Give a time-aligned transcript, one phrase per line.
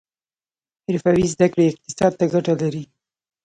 [0.87, 2.83] حرفوي زده کړې اقتصاد ته ګټه لري